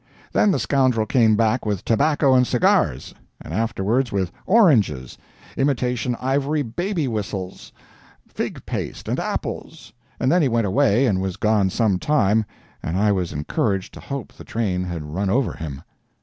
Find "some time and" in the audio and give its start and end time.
11.69-12.97